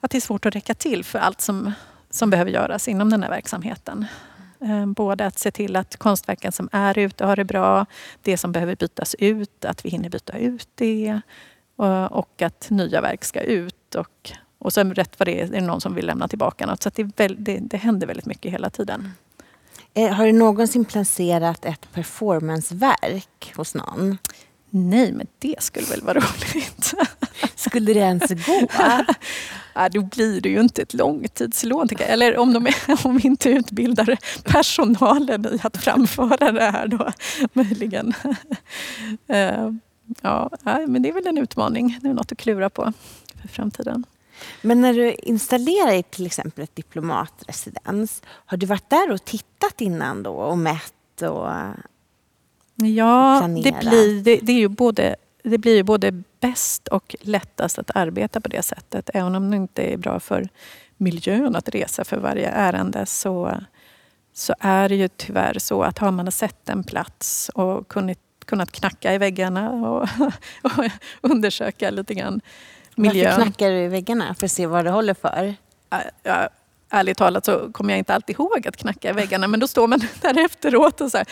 [0.00, 1.72] Att det är svårt att räcka till för allt som,
[2.10, 4.06] som behöver göras inom den här verksamheten.
[4.60, 7.86] Eh, både att se till att konstverken som är ute har det bra,
[8.22, 11.20] det som behöver bytas ut, att vi hinner byta ut det
[12.10, 13.94] och att nya verk ska ut.
[13.94, 16.82] Och, och sen rätt vad det är, är det någon som vill lämna tillbaka något.
[16.82, 19.12] Så det, väl, det, det händer väldigt mycket hela tiden.
[19.94, 24.18] Eh, har du någonsin placerat ett performanceverk hos någon?
[24.70, 26.94] Nej, men det skulle väl vara roligt.
[27.54, 28.68] Skulle det ens gå?
[29.76, 31.88] ja, då blir det ju inte ett långtidslån.
[31.98, 32.74] Eller om, de är,
[33.06, 37.12] om vi inte utbildar personalen i att framföra det här då,
[37.52, 38.14] möjligen.
[39.28, 39.70] Eh,
[40.22, 41.98] ja, men det är väl en utmaning.
[42.02, 42.92] Det är något att klura på
[43.40, 44.04] för framtiden.
[44.62, 50.22] Men när du installerar till exempel ett diplomatresidens, har du varit där och tittat innan
[50.22, 51.48] då och mätt och
[52.76, 55.16] Ja, det blir, det, det, är ju både,
[55.50, 59.10] det blir ju både bäst och lättast att arbeta på det sättet.
[59.14, 60.48] Även om det inte är bra för
[60.96, 63.60] miljön att resa för varje ärende så,
[64.32, 68.72] så är det ju tyvärr så att har man sett en plats och kunnat, kunnat
[68.72, 70.08] knacka i väggarna och,
[70.62, 70.84] och
[71.20, 72.40] undersöka lite grann
[72.96, 73.24] miljön.
[73.24, 74.34] Varför knackar du i väggarna?
[74.34, 75.54] För att se vad det håller för?
[76.90, 79.48] Ärligt talat så kommer jag inte alltid ihåg att knacka i väggarna.
[79.48, 81.26] Men då står man där efteråt och så här,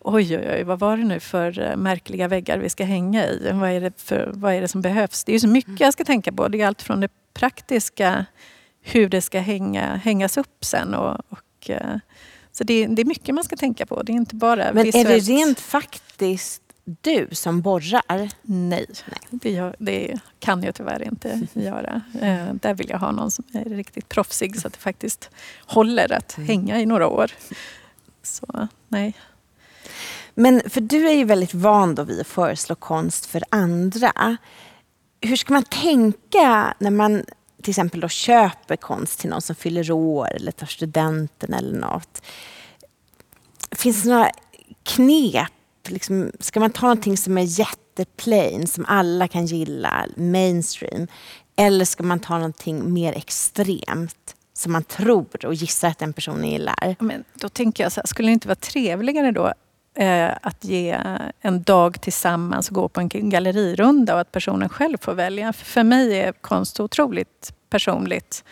[0.00, 3.50] oj, oj, oj, vad var det nu för eh, märkliga väggar vi ska hänga i?
[3.52, 5.24] Vad är det, för, vad är det som behövs?
[5.24, 6.48] Det är så mycket jag ska tänka på.
[6.48, 8.26] Det är allt från det praktiska,
[8.82, 10.94] hur det ska hänga, hängas upp sen.
[10.94, 11.96] Och, och eh,
[12.52, 14.02] så det, det, är mycket man ska tänka på.
[14.02, 15.08] Det är inte bara Men visuellt.
[15.08, 18.30] är det rent faktiskt du som borrar?
[18.42, 19.18] Nej, Nej.
[19.30, 22.02] Det, gör, det, kan jag tyvärr inte göra.
[22.20, 25.30] Eh, där vill jag ha någon som är riktigt proffsig så att det faktiskt
[25.66, 26.48] håller att mm.
[26.48, 27.32] hänga i några år.
[28.22, 29.14] Så nej.
[30.34, 34.36] Men för du är ju väldigt van då vid att föreslå konst för andra.
[35.20, 37.24] Hur ska man tänka när man
[37.62, 42.22] till exempel då köper konst till någon som fyller år eller tar studenten eller något?
[43.70, 44.30] Finns det några
[44.82, 45.52] knep
[45.90, 51.06] liksom, ska man ta någonting som är jätteplain, som alla kan gilla, mainstream,
[51.56, 56.50] eller ska man ta någonting mer extremt som man tror och gissar att den personen
[56.50, 56.96] gillar?
[56.98, 59.52] Men då tänker jag så här, skulle det inte vara trevligare då
[60.02, 60.98] eh, att ge
[61.40, 65.52] en dag tillsammans och gå på en gallerirunda och att personen själv får välja?
[65.52, 68.44] För, för mig är konst otroligt personligt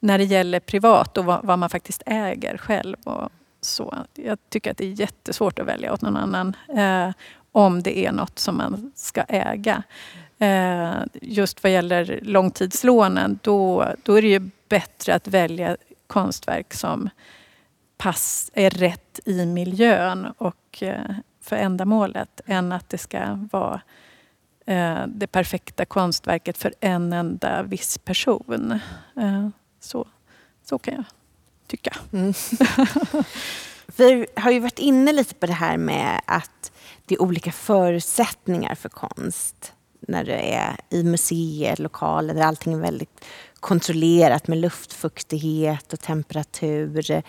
[0.00, 2.96] när det gäller privat och vad, vad man faktiskt äger själv.
[3.04, 3.30] Och,
[3.68, 3.96] så.
[4.14, 7.14] Jag tycker att det är jättesvårt att välja åt någon annan eh,
[7.52, 9.82] om det är något som man ska äga.
[10.38, 17.10] Eh, just vad gäller långtidslånen, då, då är det ju bättre att välja konstverk som
[17.96, 21.10] pass, är rätt i miljön och eh,
[21.40, 23.80] för ändamålet än att det ska vara
[24.66, 28.80] eh, det perfekta konstverket för en enda viss person.
[29.16, 29.48] Eh,
[29.80, 30.08] så,
[30.64, 31.04] så kan jag
[31.68, 31.96] tycka.
[32.12, 32.34] Mm.
[33.96, 36.72] Vi har ju varit inne lite på det här med att
[37.06, 42.78] det är olika förutsättningar för konst när du är i museer, lokaler där allting är
[42.78, 43.24] väldigt
[43.60, 47.22] kontrollerat med luftfuktighet och temperatur.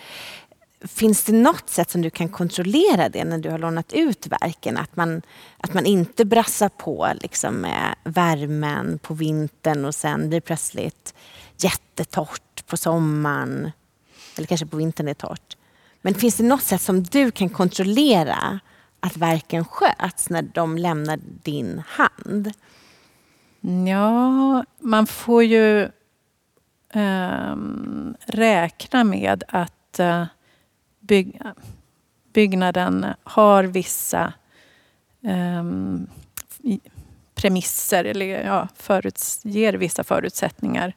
[0.82, 4.78] Finns det något sätt som du kan kontrollera det när du har lånat ut verken?
[4.78, 5.22] Att man,
[5.58, 11.14] att man inte brassar på liksom med värmen på vintern och sen blir det plötsligt
[11.58, 13.72] jättetorrt på sommaren.
[14.40, 15.58] Eller kanske på vintern är torrt.
[16.02, 18.60] Men finns det något sätt som du kan kontrollera
[19.00, 22.52] att verken sköts när de lämnar din hand?
[23.88, 25.90] Ja, man får ju
[26.94, 30.26] um, räkna med att uh,
[31.00, 31.42] byg
[32.34, 34.34] byggnaden har vissa
[35.22, 36.08] um,
[37.36, 40.94] premisser eller ja, föruts ger vissa förutsättningar uh,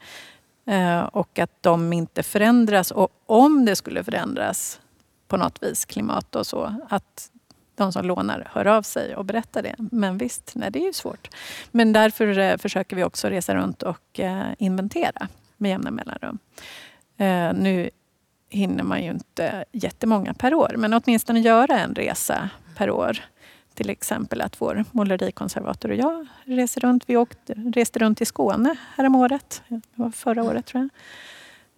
[0.66, 2.90] Eh, och att de inte förändras.
[2.90, 4.80] Och om det skulle förändras
[5.28, 7.30] på något vis, klimat och så, att
[7.74, 9.74] de som lånar hör av sig och berättar det.
[9.78, 11.28] Men visst, nej, det är ju svårt.
[11.70, 16.38] Men därför eh, försöker vi också resa runt och eh, inventera med jämna mellanrum.
[17.54, 17.90] Nu
[18.48, 23.18] hinner man ju inte jättemånga per år, men åtminstone göra en resa per år.
[23.74, 27.04] Till exempel att vår målerikonservator och jag reser runt.
[27.06, 30.90] Vi åkte, reste runt i Skåne häromåret, det var förra året tror jag.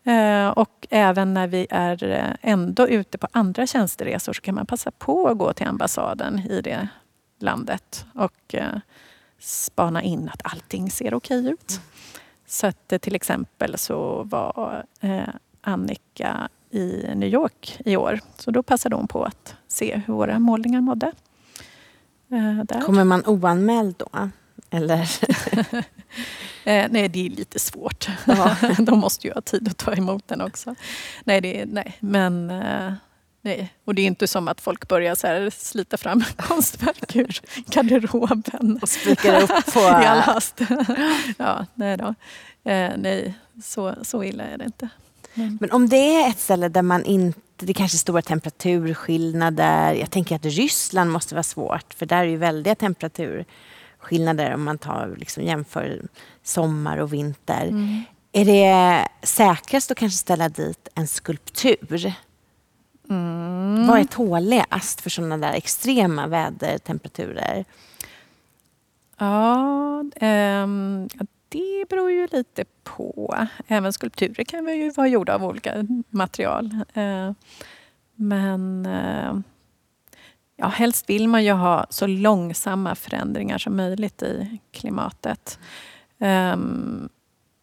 [0.07, 4.67] Eh, och även när vi är eh, ändå ute på andra tjänsteresor så kan man
[4.67, 6.89] passa på att gå till ambassaden i det
[7.41, 8.79] landet och eh,
[9.39, 11.81] spana in att allting ser okej ut.
[12.47, 14.85] Så att till exempel så var
[15.61, 18.21] Annika i New York i år.
[18.37, 21.13] Så då passade hon på att se hur våra målningar mådde.
[22.29, 22.81] Där.
[22.81, 24.31] Kommer man oanmäld då?
[24.71, 25.01] Eller?
[26.65, 28.09] eh, nej, det är lite svårt.
[28.27, 28.57] Ja.
[28.79, 30.75] De måste ju ha tid att ta emot den också.
[31.25, 31.97] Nej, det är, nej.
[32.01, 32.93] men eh,
[33.43, 33.75] nej.
[33.85, 38.79] Och det är inte som att folk börjar så slita fram konstverk ur garderoben.
[38.83, 39.81] Och spikar upp på...
[39.81, 40.61] I all hast.
[41.37, 42.15] ja, nej då.
[42.71, 44.89] Eh, nej, så, så illa är det inte.
[45.35, 45.59] Men.
[45.61, 49.93] men om det är ett ställe där man inte det kanske är stora temperaturskillnader.
[49.93, 53.47] Jag tänker att Ryssland måste vara svårt för där är ju väldiga temperaturskillnader
[54.05, 56.03] skillnader om man tar, liksom, jämför
[56.43, 57.67] sommar och vinter.
[57.67, 58.03] Mm.
[58.33, 62.13] Är det säkrast att kanske ställa dit en skulptur?
[63.11, 63.87] Mm.
[63.87, 67.65] Vad är tåligast för sådana där extrema vädertemperaturer?
[69.19, 71.09] Ja, um,
[71.55, 73.47] det beror ju lite på.
[73.67, 76.71] Även skulpturer kan ju vara gjorda av olika material.
[76.95, 77.33] Eh,
[78.15, 79.35] men eh,
[80.57, 85.59] Ja, helst vill man ju ha så långsamma förändringar som möjligt i klimatet.
[86.19, 87.09] Ehm,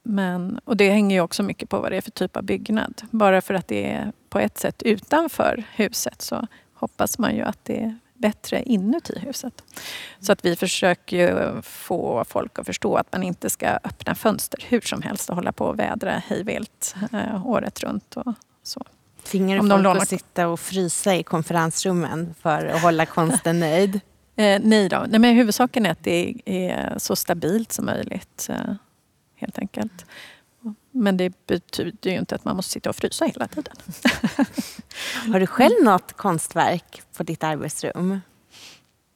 [0.04, 3.02] men, och det hänger ju också mycket på vad det är för typ av byggnad.
[3.12, 7.66] Bara för att det är på ett sätt utanför huset så hoppas man ju att
[7.66, 9.64] det bättre inuti huset.
[10.20, 14.82] Så att vi försöker få folk att förstå att man inte ska öppna fönster hur
[14.82, 18.18] som helst och hålla på och vädra hejvilt eh, året runt.
[18.18, 18.86] Och så.
[19.24, 20.02] Tvingar du folk lånar...
[20.02, 24.00] att sitta och frysa i konferensrummen för att hålla konsten nöjd?
[24.36, 25.06] Eh, nej då.
[25.10, 28.48] Nej, men huvudsaken är att det är så stabilt som möjligt.
[28.50, 28.76] Eh,
[29.36, 30.06] helt enkelt.
[30.92, 33.76] Men det betyder ju inte att man måste sitta och frysa hela tiden.
[35.34, 38.22] Har du själv något konstverk på ditt arbetsrum?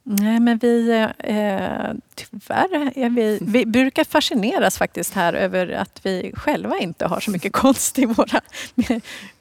[0.08, 0.90] Nej, men vi...
[1.18, 7.20] Eh, tyvärr är vi, vi brukar fascineras faktiskt här över att vi själva inte har
[7.20, 8.42] så mycket konst i våra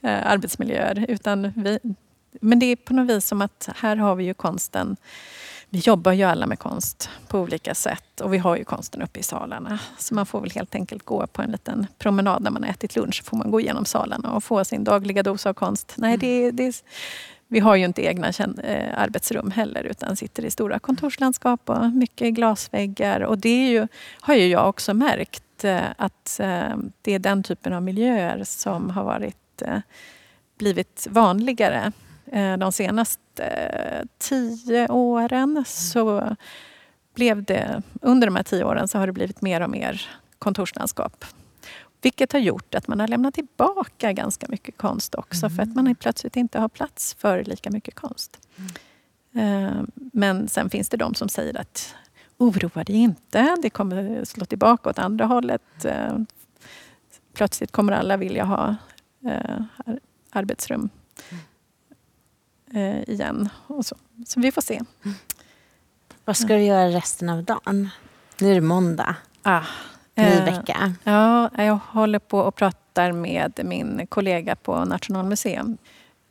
[0.00, 1.04] eh, arbetsmiljöer.
[1.08, 1.78] Utan vi,
[2.40, 4.96] men det är på något vis som att här har vi ju konsten.
[5.74, 9.20] Vi jobbar ju alla med konst på olika sätt och vi har ju konsten uppe
[9.20, 9.78] i salarna.
[9.98, 12.96] Så man får väl helt enkelt gå på en liten promenad när man har ätit
[12.96, 13.22] lunch.
[13.24, 15.94] får man gå igenom salarna och få sin dagliga dos av konst.
[15.96, 16.84] Nej, det, det,
[17.48, 22.34] vi har ju inte egna eh, arbetsrum heller utan sitter i stora kontorslandskap och mycket
[22.34, 23.20] glasväggar.
[23.20, 23.88] Och det är ju,
[24.20, 28.90] har ju jag också märkt eh, att eh, det är den typen av miljöer som
[28.90, 29.62] har varit,
[30.58, 31.92] blivit vanligare.
[32.58, 36.36] De senaste tio åren så
[37.14, 41.24] blev det, under de här tio åren så har det blivit mer och mer kontorslandskap
[42.04, 45.56] vilket har gjort att man har lämnat tillbaka ganska mycket konst också mm.
[45.56, 48.48] för att man plötsligt inte har plats för lika mycket konst.
[49.32, 49.90] Mm.
[49.94, 51.94] Men sen finns det de som säger att
[52.38, 55.84] oroa dig inte, det kommer slå tillbaka åt andra hållet.
[55.84, 56.18] Eh,
[57.32, 58.76] plötsligt kommer alla vilja ha
[59.24, 59.62] eh,
[60.30, 60.88] arbetsrum
[62.74, 63.04] mm.
[63.06, 63.48] igen.
[63.66, 63.96] Och så.
[64.26, 64.74] så vi får se.
[64.74, 65.16] Mm.
[66.24, 67.88] Vad ska du göra resten av dagen?
[68.40, 69.16] Nu är det måndag.
[69.42, 69.62] Ah,
[70.14, 70.94] Ny eh, vecka.
[71.04, 75.78] Ja, jag håller på och pratar med min kollega på Nationalmuseum.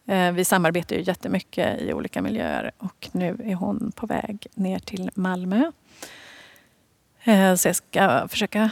[0.07, 4.79] Eh, vi samarbetar ju jättemycket i olika miljöer och nu är hon på väg ner
[4.79, 5.71] till Malmö.
[7.23, 8.69] Eh, så jag ska försöka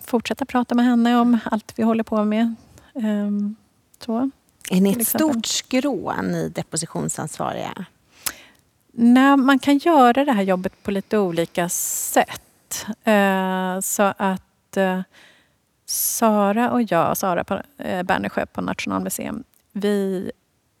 [0.00, 2.54] fortsätta prata med henne om allt vi håller på med.
[2.94, 3.56] Ehm,
[3.98, 4.30] så,
[4.70, 7.84] är ni ett stort skrå, ni depositionsansvariga?
[8.92, 12.86] Nej, man kan göra det här jobbet på lite olika sätt.
[13.82, 15.00] Så att eh,
[15.86, 20.30] Sara och jag, Sara eh, Bernersjö på Nationalmuseum, vi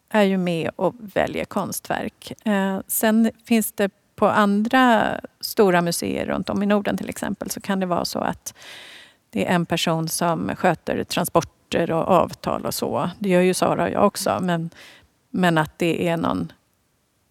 [0.08, 2.32] är ju med och väljer konstverk.
[2.44, 7.60] Eh, sen finns det på andra stora museer runt om i Norden till exempel så
[7.60, 8.54] kan det vara så att
[9.30, 11.04] det är en person som sköter
[11.70, 13.10] transporter och avtal och så.
[13.18, 14.38] Det gör ju Sara och jag också.
[14.42, 14.70] Men,
[15.30, 16.52] men att det är någon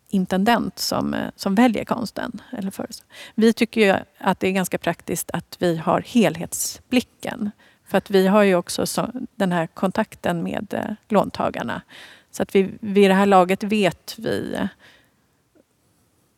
[0.10, 2.42] intendent som, som väljer konsten.
[2.52, 2.88] Eller för.
[3.36, 7.52] Vi tycker ju att det är ganska praktiskt att vi har helhetsblicken.
[7.86, 11.82] För att vi har ju också så, den här kontakten med eh, låntagarna.
[12.32, 14.70] Så att vi vid det här laget vet vi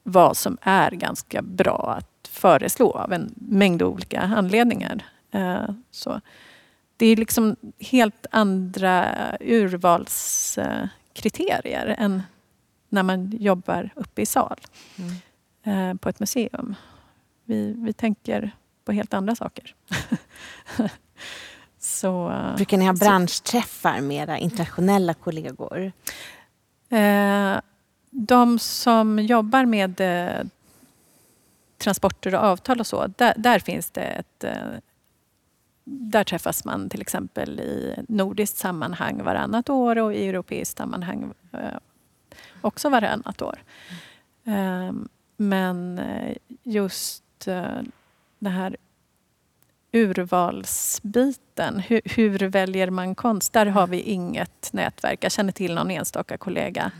[0.03, 5.03] vad som är ganska bra att föreslå av en mängd olika anledningar.
[5.31, 6.21] Eh, så
[6.97, 12.23] det är liksom helt andra urvalskriterier än
[12.89, 14.59] när man jobbar uppe i sal
[14.97, 15.11] mm.
[15.67, 16.75] Eh, på ett museum.
[17.45, 18.51] Vi, vi tänker
[18.85, 19.75] på helt andra saker.
[21.79, 25.91] så, Brukar ni ha branschträffar med era internationella kollegor?
[26.89, 27.57] Eh,
[28.09, 30.01] de som jobbar med
[31.77, 34.43] transporter och avtal och så, där, där finns det ett
[35.85, 41.77] där träffas man till exempel i nordiskt sammanhang varannat år och i europeiskt sammanhang eh,
[42.61, 43.63] också varannat år.
[44.45, 45.07] Ehm,
[45.37, 47.81] men eh, just eh,
[48.39, 48.77] den här
[49.91, 53.53] urvalsbiten, hur, hur, väljer man konst?
[53.53, 55.23] Där har vi inget nätverk.
[55.23, 56.91] Jag känner till någon enstaka kollega,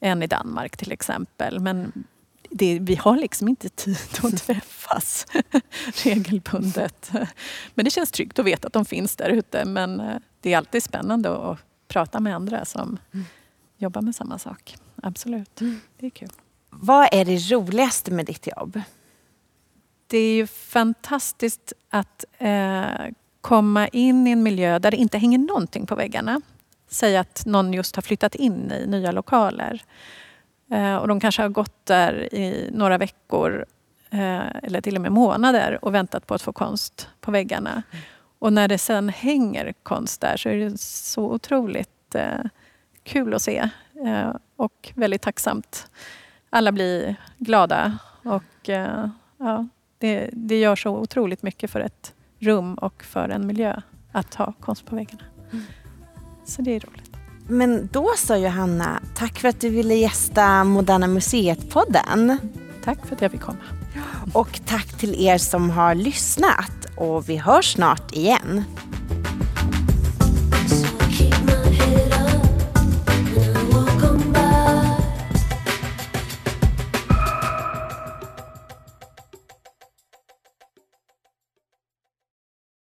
[0.00, 1.60] en i Danmark till exempel.
[1.60, 1.92] Men
[2.50, 4.50] det, vi har liksom inte tid att
[4.86, 5.26] träffas
[6.04, 7.10] regelbundet.
[7.74, 9.64] Men det känns tryggt att veta att de finns där ute.
[9.64, 11.58] Men eh, det är alltid spännande att
[11.88, 13.26] prata med andra som mm.
[13.76, 14.76] jobbar med samma sak.
[15.02, 15.80] Absolut, mm.
[15.98, 16.30] det är kul.
[16.70, 18.80] Vad är det roligaste med ditt jobb?
[20.06, 22.84] Det är ju fantastiskt att eh,
[23.40, 26.40] komma in i en miljö där det inte hänger någonting på väggarna.
[26.88, 29.82] Säg att någon just har flyttat in i nya lokaler
[30.70, 33.66] Eh, och de kanske har gått där i några veckor
[34.10, 37.70] eller till och med månader och väntat på att få konst på väggarna.
[37.70, 38.04] Mm.
[38.38, 42.40] Och när det sen hänger konst där så är det så otroligt eh,
[43.02, 43.68] kul att se
[44.56, 45.90] och väldigt tacksamt.
[46.50, 48.68] Alla blir glada och
[49.38, 49.66] ja,
[49.98, 53.80] det, det gör så otroligt mycket för ett rum och för en miljö
[54.12, 55.22] att ha konst på väggarna.
[55.52, 55.64] Mm.
[56.44, 57.16] Så det är roligt.
[57.48, 62.38] Men då sa Johanna, tack för att du ville gästa Moderna Museet-podden.
[62.84, 63.58] Tack för att jag fick komma.
[64.32, 68.64] Och tack till er som har lyssnat och vi hörs snart igen.